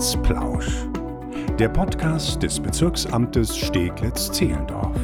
[0.00, 0.86] Amtsplausch.
[1.58, 4.96] Der Podcast des Bezirksamtes Steglitz-Zehlendorf.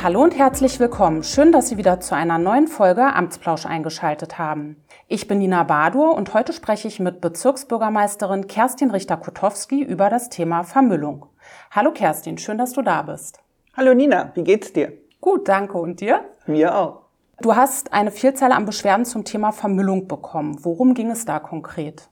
[0.00, 1.24] Hallo und herzlich willkommen.
[1.24, 4.76] Schön, dass Sie wieder zu einer neuen Folge Amtsplausch eingeschaltet haben.
[5.08, 10.62] Ich bin Nina Badur und heute spreche ich mit Bezirksbürgermeisterin Kerstin Richter-Kutowski über das Thema
[10.62, 11.26] Vermüllung.
[11.72, 13.40] Hallo Kerstin, schön, dass du da bist.
[13.76, 14.92] Hallo Nina, wie geht's dir?
[15.20, 15.78] Gut, danke.
[15.78, 16.20] Und dir?
[16.46, 17.02] Mir auch.
[17.42, 20.64] Du hast eine Vielzahl an Beschwerden zum Thema Vermüllung bekommen.
[20.64, 22.08] Worum ging es da konkret?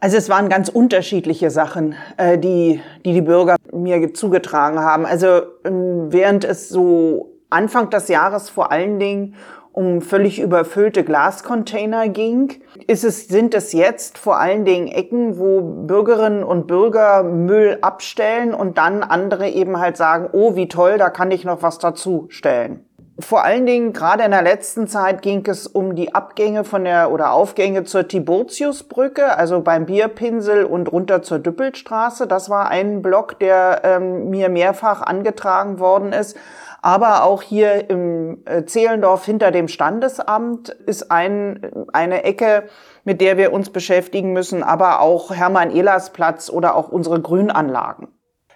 [0.00, 5.04] Also es waren ganz unterschiedliche Sachen, äh, die die, die Bürger mir zugetragen haben.
[5.04, 9.34] Also ähm, während es so Anfang des Jahres vor allen Dingen
[9.72, 12.54] um völlig überfüllte Glascontainer ging,
[12.86, 18.52] ist es, sind es jetzt vor allen Dingen Ecken, wo Bürgerinnen und Bürger Müll abstellen
[18.52, 22.26] und dann andere eben halt sagen, oh, wie toll, da kann ich noch was dazu
[22.30, 22.84] stellen.
[23.20, 27.10] Vor allen Dingen, gerade in der letzten Zeit, ging es um die Abgänge von der
[27.10, 32.26] oder Aufgänge zur Tiburtiusbrücke, also beim Bierpinsel und runter zur Düppelstraße.
[32.26, 36.36] Das war ein Block, der ähm, mir mehrfach angetragen worden ist.
[36.82, 42.64] Aber auch hier im äh, Zehlendorf hinter dem Standesamt ist ein, eine Ecke,
[43.04, 48.08] mit der wir uns beschäftigen müssen, aber auch Hermann-Ehlers-Platz oder auch unsere Grünanlagen.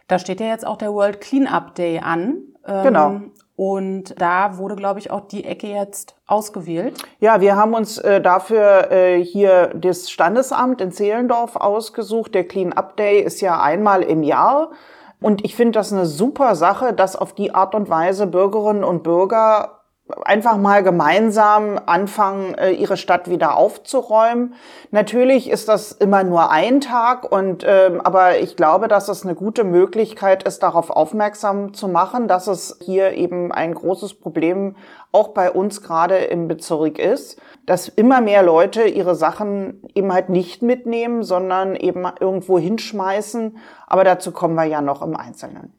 [0.09, 2.43] Da steht ja jetzt auch der World Cleanup Day an.
[2.67, 3.21] Ähm, genau.
[3.57, 7.01] Und da wurde, glaube ich, auch die Ecke jetzt ausgewählt.
[7.21, 12.35] Ja, wir haben uns äh, dafür äh, hier das Standesamt in Zehlendorf ausgesucht.
[12.35, 14.71] Der Clean Up Day ist ja einmal im Jahr.
[15.21, 19.05] Und ich finde das eine super Sache, dass auf die Art und Weise Bürgerinnen und
[19.05, 19.84] Bürger
[20.25, 24.55] einfach mal gemeinsam anfangen, äh, ihre Stadt wieder aufzuräumen.
[24.91, 29.35] Natürlich ist das immer nur ein Tag und ähm, aber ich glaube, dass es eine
[29.35, 34.77] gute Möglichkeit ist, darauf aufmerksam zu machen, dass es hier eben ein großes Problem
[35.11, 40.29] auch bei uns gerade im Bezirk ist, dass immer mehr Leute ihre Sachen eben halt
[40.29, 43.57] nicht mitnehmen, sondern eben irgendwo hinschmeißen.
[43.87, 45.73] Aber dazu kommen wir ja noch im Einzelnen.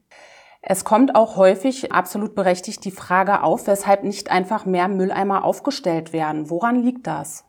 [0.67, 6.11] Es kommt auch häufig absolut berechtigt die Frage auf, weshalb nicht einfach mehr Mülleimer aufgestellt
[6.11, 6.49] werden.
[6.49, 7.45] Woran liegt das?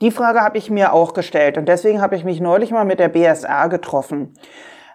[0.00, 3.00] Die Frage habe ich mir auch gestellt und deswegen habe ich mich neulich mal mit
[3.00, 4.34] der BSR getroffen.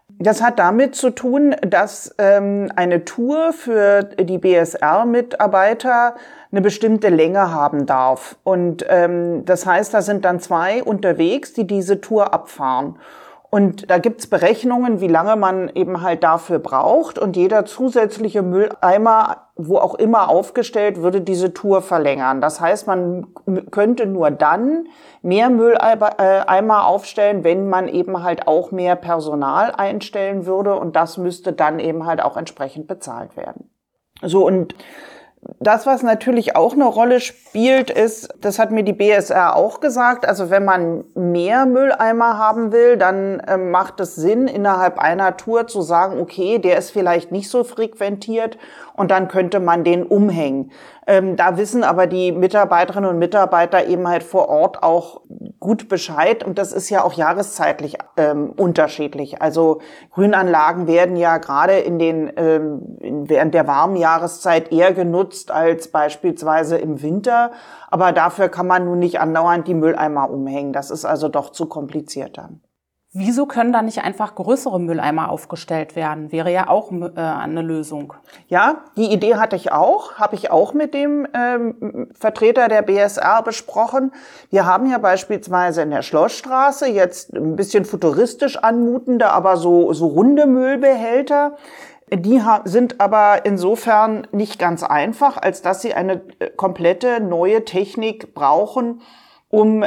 [0.07, 6.15] Das hat damit zu tun, dass ähm, eine Tour für die BSR-Mitarbeiter
[6.51, 8.37] eine bestimmte Länge haben darf.
[8.45, 12.97] Und ähm, das heißt, da sind dann zwei unterwegs, die diese Tour abfahren.
[13.55, 17.17] Und da gibt's Berechnungen, wie lange man eben halt dafür braucht.
[17.17, 22.41] Und jeder zusätzliche Mülleimer, wo auch immer aufgestellt, würde diese Tour verlängern.
[22.41, 23.27] Das heißt, man
[23.71, 24.89] könnte nur dann
[25.21, 30.75] mehr Mülleimer aufstellen, wenn man eben halt auch mehr Personal einstellen würde.
[30.75, 33.69] Und das müsste dann eben halt auch entsprechend bezahlt werden.
[34.21, 34.75] So, und
[35.59, 40.27] das, was natürlich auch eine Rolle spielt, ist, das hat mir die BSR auch gesagt,
[40.27, 45.67] also wenn man mehr Mülleimer haben will, dann äh, macht es Sinn, innerhalb einer Tour
[45.67, 48.57] zu sagen, okay, der ist vielleicht nicht so frequentiert
[48.95, 50.71] und dann könnte man den umhängen.
[51.07, 55.21] Ähm, da wissen aber die Mitarbeiterinnen und Mitarbeiter eben halt vor Ort auch
[55.59, 59.41] gut Bescheid und das ist ja auch jahreszeitlich ähm, unterschiedlich.
[59.41, 59.81] Also
[60.13, 62.81] Grünanlagen werden ja gerade in den ähm,
[63.27, 67.51] während der warmen Jahreszeit eher genutzt als beispielsweise im Winter,
[67.89, 70.73] aber dafür kann man nun nicht andauernd die Mülleimer umhängen.
[70.73, 72.61] Das ist also doch zu kompliziert dann.
[73.17, 76.33] Wieso können da nicht einfach größere Mülleimer aufgestellt werden?
[76.33, 78.13] Wäre ja auch äh, eine Lösung.
[78.49, 83.41] Ja, die Idee hatte ich auch, habe ich auch mit dem ähm, Vertreter der BSR
[83.41, 84.11] besprochen.
[84.49, 90.07] Wir haben ja beispielsweise in der Schlossstraße jetzt ein bisschen futuristisch anmutende, aber so, so
[90.07, 91.55] runde Müllbehälter.
[92.13, 98.35] Die sind aber insofern nicht ganz einfach, als dass sie eine äh, komplette neue Technik
[98.35, 98.99] brauchen,
[99.49, 99.85] um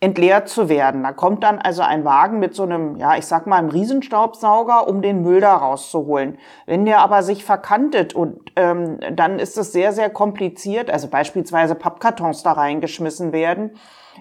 [0.00, 1.02] entleert zu werden.
[1.02, 4.88] Da kommt dann also ein Wagen mit so einem, ja, ich sag mal, einem Riesenstaubsauger,
[4.88, 6.38] um den Müll da rauszuholen.
[6.66, 11.74] Wenn der aber sich verkantet und ähm, dann ist es sehr, sehr kompliziert, also beispielsweise
[11.74, 13.70] Pappkartons da reingeschmissen werden,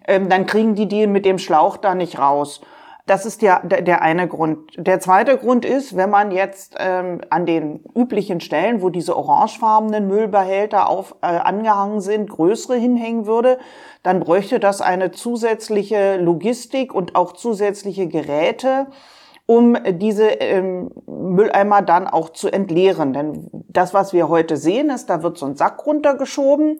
[0.07, 2.61] ähm, dann kriegen die die mit dem Schlauch da nicht raus.
[3.07, 4.71] Das ist der, der eine Grund.
[4.77, 10.07] Der zweite Grund ist, wenn man jetzt ähm, an den üblichen Stellen, wo diese orangefarbenen
[10.07, 13.59] Müllbehälter auf, äh, angehangen sind, größere hinhängen würde,
[14.01, 18.87] dann bräuchte das eine zusätzliche Logistik und auch zusätzliche Geräte,
[19.45, 23.13] um diese ähm, Mülleimer dann auch zu entleeren.
[23.13, 26.79] Denn das, was wir heute sehen, ist, da wird so ein Sack runtergeschoben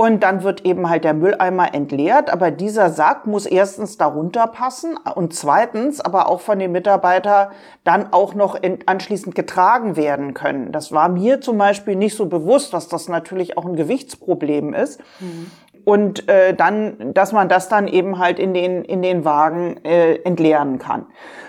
[0.00, 4.96] und dann wird eben halt der Mülleimer entleert, aber dieser Sack muss erstens darunter passen
[5.14, 7.50] und zweitens aber auch von dem Mitarbeiter
[7.84, 10.72] dann auch noch anschließend getragen werden können.
[10.72, 15.02] Das war mir zum Beispiel nicht so bewusst, dass das natürlich auch ein Gewichtsproblem ist.
[15.20, 15.50] Mhm.
[15.84, 20.14] und äh, dann, dass man das dann eben halt in den, in den Wagen äh,
[20.22, 21.08] entleeren kann.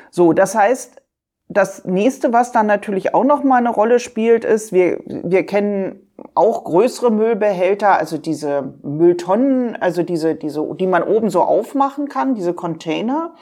[0.10, 1.02] So, das heißt,
[1.48, 6.11] das nächste, was dann natürlich auch noch mal eine Rolle spielt, ist, wir, wir kennen
[6.34, 12.36] auch größere Müllbehälter, also diese Mülltonnen, also diese, diese, die man oben so aufmachen kann,
[12.36, 13.34] diese Container.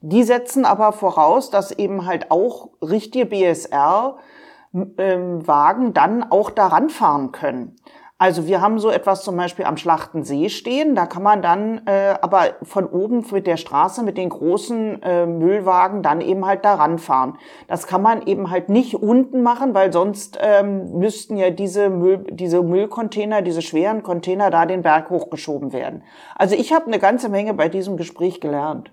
[0.00, 4.18] Die setzen aber voraus, dass eben halt auch richtige BSR
[4.98, 5.42] ähm,
[5.94, 7.76] dann auch daran fahren können.
[8.24, 10.94] Also wir haben so etwas zum Beispiel am Schlachtensee stehen.
[10.94, 15.26] Da kann man dann äh, aber von oben mit der Straße mit den großen äh,
[15.26, 17.36] Müllwagen dann eben halt daran fahren.
[17.68, 22.24] Das kann man eben halt nicht unten machen, weil sonst ähm, müssten ja diese, Müll,
[22.30, 26.02] diese Müllcontainer, diese schweren Container da den Berg hochgeschoben werden.
[26.34, 28.90] Also ich habe eine ganze Menge bei diesem Gespräch gelernt.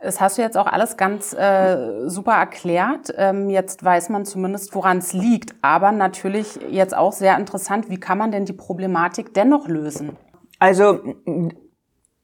[0.00, 3.12] Das hast du jetzt auch alles ganz äh, super erklärt.
[3.16, 5.56] Ähm, jetzt weiß man zumindest, woran es liegt.
[5.60, 10.16] Aber natürlich jetzt auch sehr interessant, wie kann man denn die Problematik dennoch lösen?
[10.60, 11.00] Also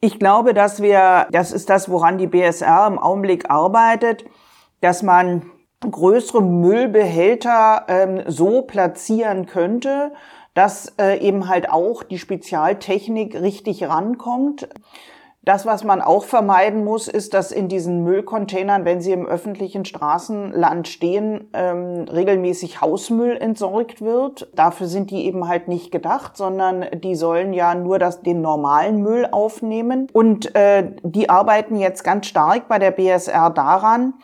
[0.00, 4.25] ich glaube, dass wir, das ist das, woran die BSR im Augenblick arbeitet,
[4.81, 5.50] dass man
[5.81, 10.12] größere Müllbehälter ähm, so platzieren könnte,
[10.55, 14.69] dass äh, eben halt auch die Spezialtechnik richtig rankommt.
[15.44, 19.85] Das, was man auch vermeiden muss, ist, dass in diesen Müllcontainern, wenn sie im öffentlichen
[19.85, 24.49] Straßenland stehen, ähm, regelmäßig Hausmüll entsorgt wird.
[24.55, 29.02] Dafür sind die eben halt nicht gedacht, sondern die sollen ja nur das, den normalen
[29.02, 30.08] Müll aufnehmen.
[30.14, 34.14] Und äh, die arbeiten jetzt ganz stark bei der BSR daran,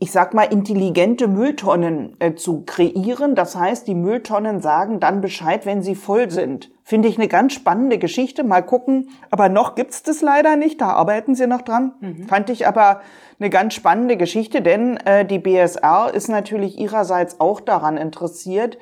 [0.00, 3.34] ich sag mal, intelligente Mülltonnen äh, zu kreieren.
[3.34, 6.70] Das heißt, die Mülltonnen sagen dann Bescheid, wenn sie voll sind.
[6.84, 8.44] Finde ich eine ganz spannende Geschichte.
[8.44, 9.10] Mal gucken.
[9.30, 10.80] Aber noch gibt's das leider nicht.
[10.80, 11.92] Da arbeiten sie noch dran.
[12.00, 12.28] Mhm.
[12.28, 13.00] Fand ich aber
[13.40, 18.78] eine ganz spannende Geschichte, denn äh, die BSR ist natürlich ihrerseits auch daran interessiert,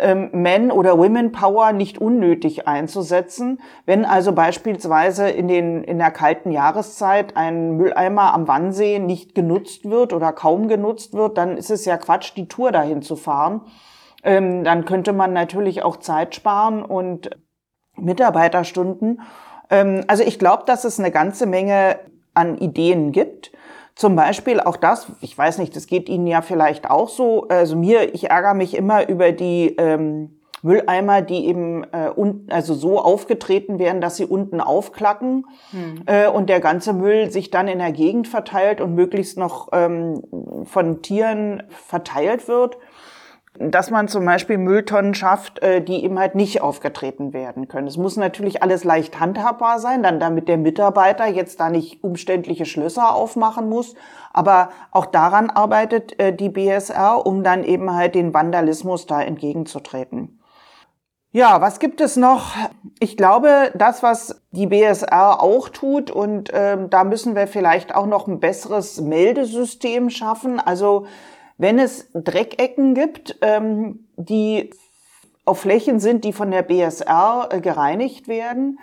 [0.00, 3.60] ähm, Men- oder Women Power nicht unnötig einzusetzen.
[3.84, 9.88] Wenn also beispielsweise in, den, in der kalten Jahreszeit ein Mülleimer am Wannsee nicht genutzt
[9.88, 13.62] wird oder kaum genutzt wird, dann ist es ja Quatsch, die Tour dahin zu fahren.
[14.22, 17.30] Ähm, dann könnte man natürlich auch Zeit sparen und
[17.96, 19.20] Mitarbeiterstunden.
[19.70, 21.98] Ähm, also ich glaube, dass es eine ganze Menge
[22.34, 23.52] an Ideen gibt.
[23.96, 27.48] Zum Beispiel auch das, ich weiß nicht, das geht Ihnen ja vielleicht auch so.
[27.48, 32.74] Also mir, ich ärgere mich immer über die ähm, Mülleimer, die eben äh, unten, also
[32.74, 36.02] so aufgetreten werden, dass sie unten aufklacken hm.
[36.04, 40.22] äh, und der ganze Müll sich dann in der Gegend verteilt und möglichst noch ähm,
[40.64, 42.76] von Tieren verteilt wird
[43.58, 47.86] dass man zum Beispiel Mülltonnen schafft, äh, die eben halt nicht aufgetreten werden können.
[47.86, 52.66] Es muss natürlich alles leicht handhabbar sein, dann damit der Mitarbeiter jetzt da nicht umständliche
[52.66, 53.94] Schlösser aufmachen muss.
[54.32, 60.40] Aber auch daran arbeitet äh, die BSR, um dann eben halt den Vandalismus da entgegenzutreten.
[61.32, 62.54] Ja, was gibt es noch?
[62.98, 68.06] Ich glaube, das, was die BSR auch tut, und äh, da müssen wir vielleicht auch
[68.06, 70.60] noch ein besseres Meldesystem schaffen.
[70.60, 71.06] Also
[71.58, 74.70] wenn es Dreckecken gibt, ähm, die
[75.44, 78.78] auf Flächen sind, die von der BSR äh, gereinigt werden,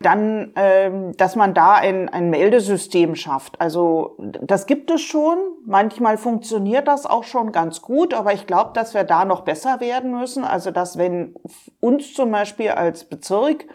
[0.00, 3.60] dann, ähm, dass man da ein, ein Meldesystem schafft.
[3.60, 5.36] Also das gibt es schon.
[5.66, 9.80] Manchmal funktioniert das auch schon ganz gut, aber ich glaube, dass wir da noch besser
[9.80, 10.42] werden müssen.
[10.42, 11.34] Also dass wenn
[11.80, 13.66] uns zum Beispiel als Bezirk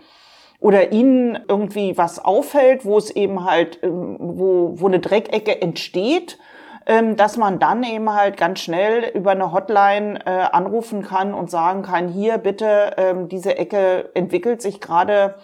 [0.60, 6.40] oder Ihnen irgendwie was auffällt, wo es eben halt, ähm, wo, wo eine Dreckecke entsteht,
[6.86, 11.82] dass man dann eben halt ganz schnell über eine Hotline äh, anrufen kann und sagen
[11.82, 15.36] kann, hier bitte, ähm, diese Ecke entwickelt sich gerade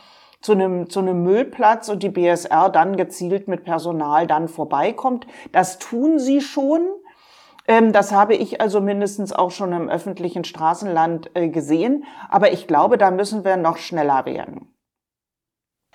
[0.41, 5.27] zu einem, zu einem Müllplatz und die BSR dann gezielt mit Personal dann vorbeikommt.
[5.51, 6.81] Das tun sie schon.
[7.67, 12.05] Ähm, das habe ich also mindestens auch schon im öffentlichen Straßenland äh, gesehen.
[12.29, 14.67] Aber ich glaube, da müssen wir noch schneller werden.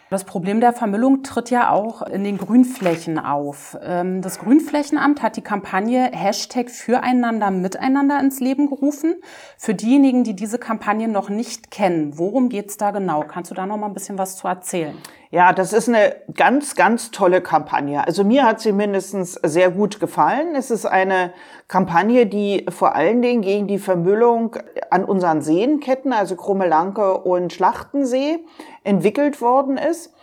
[0.09, 3.77] Das Problem der Vermüllung tritt ja auch in den Grünflächen auf.
[3.83, 9.17] Ähm, das Grünflächenamt hat die Kampagne Hashtag Füreinander Miteinander ins Leben gerufen.
[9.59, 13.25] Für diejenigen, die diese Kampagne noch nicht kennen, worum geht's da genau?
[13.27, 14.97] Kannst du da noch mal ein bisschen was zu erzählen?
[15.33, 18.07] Ja, das ist eine ganz, ganz tolle Kampagne.
[18.07, 20.55] Also mir hat sie mindestens sehr gut gefallen.
[20.55, 21.33] Es ist eine
[21.67, 24.57] Kampagne, die vor allen Dingen gegen die Vermüllung
[24.89, 28.39] an unseren Seenketten, also Krummelanke und Schlachtensee,
[28.87, 30.15] entwickelt worden ist.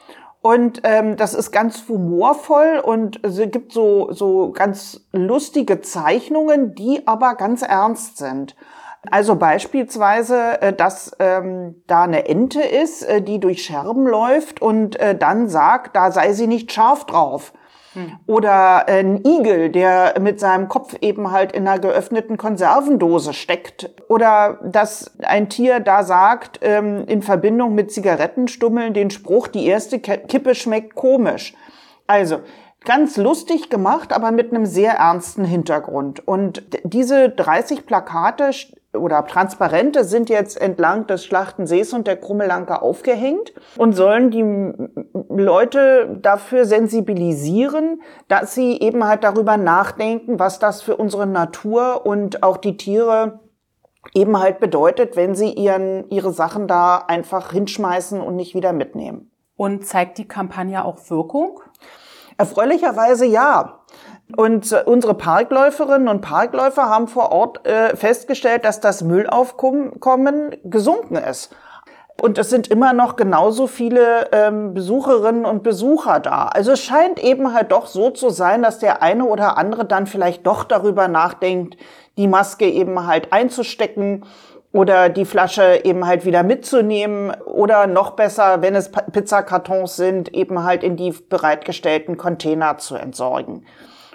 [0.41, 7.07] Und ähm, das ist ganz humorvoll und es gibt so, so ganz lustige Zeichnungen, die
[7.07, 8.55] aber ganz ernst sind.
[9.09, 14.99] Also beispielsweise, äh, dass ähm, da eine Ente ist, äh, die durch Scherben läuft und
[14.99, 17.53] äh, dann sagt, da sei sie nicht scharf drauf.
[17.93, 18.13] Hm.
[18.25, 23.91] Oder ein Igel, der mit seinem Kopf eben halt in einer geöffneten Konservendose steckt.
[24.09, 29.99] Oder dass ein Tier da sagt, ähm, in Verbindung mit Zigarettenstummeln den Spruch, die erste
[29.99, 31.53] Kippe schmeckt komisch.
[32.07, 32.39] Also,
[32.83, 36.27] ganz lustig gemacht, aber mit einem sehr ernsten Hintergrund.
[36.27, 38.51] Und diese 30 Plakate
[38.95, 44.43] oder Transparente sind jetzt entlang des Schlachtensees und der Krummelanke aufgehängt und sollen die
[45.29, 52.43] Leute dafür sensibilisieren, dass sie eben halt darüber nachdenken, was das für unsere Natur und
[52.43, 53.39] auch die Tiere
[54.13, 59.31] eben halt bedeutet, wenn sie ihren, ihre Sachen da einfach hinschmeißen und nicht wieder mitnehmen.
[59.55, 61.61] Und zeigt die Kampagne auch Wirkung?
[62.37, 63.79] Erfreulicherweise ja.
[64.35, 71.55] Und unsere Parkläuferinnen und Parkläufer haben vor Ort äh, festgestellt, dass das Müllaufkommen gesunken ist.
[72.21, 76.45] Und es sind immer noch genauso viele ähm, Besucherinnen und Besucher da.
[76.45, 80.07] Also es scheint eben halt doch so zu sein, dass der eine oder andere dann
[80.07, 81.75] vielleicht doch darüber nachdenkt,
[82.17, 84.25] die Maske eben halt einzustecken
[84.71, 90.63] oder die Flasche eben halt wieder mitzunehmen oder noch besser, wenn es Pizzakartons sind, eben
[90.63, 93.65] halt in die bereitgestellten Container zu entsorgen.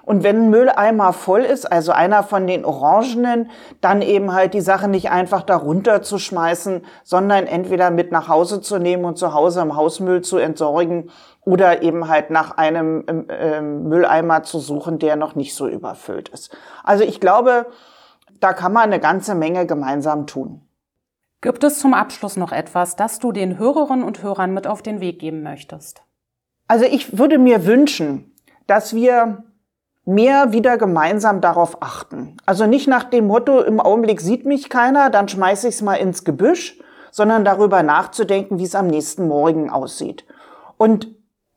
[0.08, 3.50] Und wenn ein Mülleimer voll ist, also einer von den orangenen,
[3.82, 8.62] dann eben halt die Sache nicht einfach darunter zu schmeißen, sondern entweder mit nach Hause
[8.62, 11.10] zu nehmen und zu Hause im Hausmüll zu entsorgen
[11.44, 16.56] oder eben halt nach einem äh, Mülleimer zu suchen, der noch nicht so überfüllt ist.
[16.84, 17.66] Also ich glaube,
[18.40, 20.62] da kann man eine ganze Menge gemeinsam tun.
[21.42, 25.02] Gibt es zum Abschluss noch etwas, das du den Hörerinnen und Hörern mit auf den
[25.02, 26.00] Weg geben möchtest?
[26.66, 28.34] Also ich würde mir wünschen,
[28.66, 29.44] dass wir
[30.08, 32.38] mehr wieder gemeinsam darauf achten.
[32.46, 35.96] Also nicht nach dem Motto, im Augenblick sieht mich keiner, dann schmeiße ich es mal
[35.96, 36.78] ins Gebüsch,
[37.10, 40.24] sondern darüber nachzudenken, wie es am nächsten Morgen aussieht.
[40.78, 41.08] Und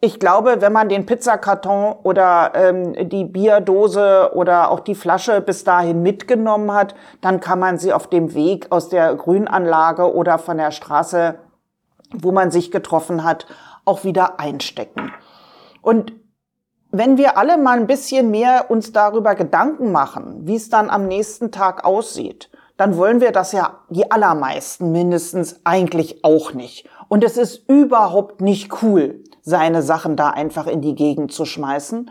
[0.02, 5.64] ich glaube, wenn man den Pizzakarton oder ähm, die Bierdose oder auch die Flasche bis
[5.64, 10.58] dahin mitgenommen hat, dann kann man sie auf dem Weg aus der Grünanlage oder von
[10.58, 11.36] der Straße,
[12.14, 13.46] wo man sich getroffen hat,
[13.86, 15.14] auch wieder einstecken.
[15.82, 16.12] Und
[16.92, 21.08] wenn wir alle mal ein bisschen mehr uns darüber Gedanken machen, wie es dann am
[21.08, 26.90] nächsten Tag aussieht, dann wollen wir das ja die allermeisten mindestens eigentlich auch nicht.
[27.08, 32.10] Und es ist überhaupt nicht cool, seine Sachen da einfach in die Gegend zu schmeißen.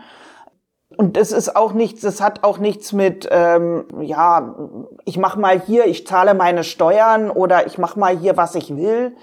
[0.97, 4.55] Und es ist auch nichts, es hat auch nichts mit, ähm, ja,
[5.05, 8.75] ich mach mal hier, ich zahle meine Steuern oder ich mach mal hier, was ich
[8.75, 9.15] will,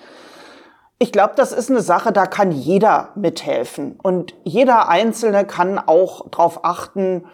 [0.98, 3.98] ich glaube, das ist eine Sache, da kann jeder mithelfen.
[4.02, 7.24] Und jeder Einzelne kann auch darauf achten,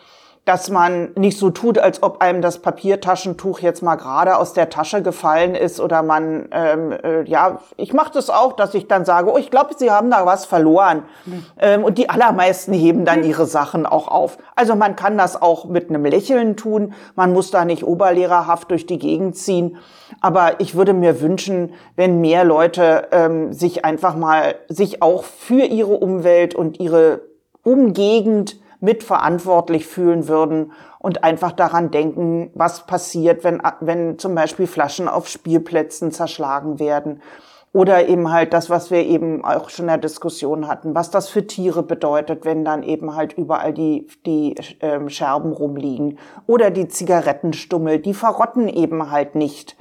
[0.44, 4.68] dass man nicht so tut, als ob einem das Papiertaschentuch jetzt mal gerade aus der
[4.68, 9.06] Tasche gefallen ist oder man, ähm, äh, ja, ich mache das auch, dass ich dann
[9.06, 11.04] sage, oh, ich glaube, Sie haben da was verloren.
[11.24, 11.46] Mhm.
[11.58, 14.36] Ähm, und die allermeisten heben dann ihre Sachen auch auf.
[14.54, 16.92] Also man kann das auch mit einem Lächeln tun.
[17.16, 19.78] Man muss da nicht oberlehrerhaft durch die Gegend ziehen.
[20.20, 25.64] Aber ich würde mir wünschen, wenn mehr Leute ähm, sich einfach mal, sich auch für
[25.64, 27.22] ihre Umwelt und ihre
[27.62, 35.08] Umgegend mitverantwortlich fühlen würden und einfach daran denken, was passiert, wenn, wenn zum Beispiel Flaschen
[35.08, 37.20] auf Spielplätzen zerschlagen werden.
[37.72, 41.28] Oder eben halt das, was wir eben auch schon in der Diskussion hatten, was das
[41.28, 46.18] für Tiere bedeutet, wenn dann eben halt überall die, die ähm, Scherben rumliegen.
[46.46, 49.76] Oder die Zigarettenstummel, die verrotten eben halt nicht